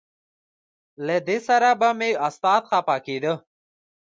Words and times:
له 1.05 1.15
دې 1.27 1.37
سره 1.47 1.69
به 1.79 1.89
مې 1.99 2.11
استاد 2.27 2.61
خپه 2.69 2.95
کېده. 3.05 3.33